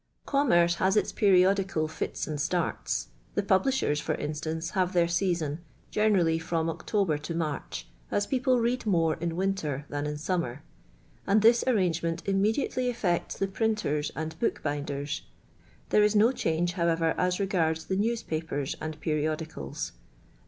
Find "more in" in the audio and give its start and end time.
8.87-9.35